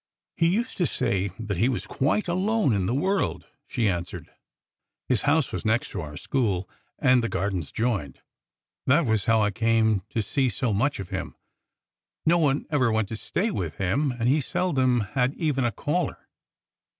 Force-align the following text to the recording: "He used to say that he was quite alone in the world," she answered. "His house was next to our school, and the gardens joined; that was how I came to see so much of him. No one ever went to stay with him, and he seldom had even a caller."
"He 0.35 0.47
used 0.47 0.77
to 0.77 0.87
say 0.87 1.29
that 1.37 1.57
he 1.57 1.69
was 1.69 1.85
quite 1.85 2.27
alone 2.27 2.73
in 2.73 2.87
the 2.87 2.93
world," 2.95 3.45
she 3.67 3.87
answered. 3.87 4.31
"His 5.07 5.21
house 5.29 5.51
was 5.51 5.63
next 5.63 5.89
to 5.89 6.01
our 6.01 6.17
school, 6.17 6.67
and 6.97 7.23
the 7.23 7.29
gardens 7.29 7.71
joined; 7.71 8.19
that 8.87 9.05
was 9.05 9.25
how 9.25 9.43
I 9.43 9.51
came 9.51 10.01
to 10.09 10.23
see 10.23 10.49
so 10.49 10.73
much 10.73 10.99
of 10.99 11.09
him. 11.09 11.35
No 12.25 12.39
one 12.39 12.65
ever 12.71 12.91
went 12.91 13.09
to 13.09 13.15
stay 13.15 13.51
with 13.51 13.75
him, 13.77 14.11
and 14.13 14.27
he 14.27 14.41
seldom 14.41 15.01
had 15.01 15.35
even 15.35 15.63
a 15.63 15.71
caller." 15.71 16.27